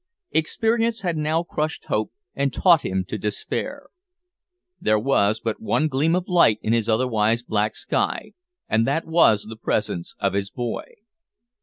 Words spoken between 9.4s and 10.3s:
the presence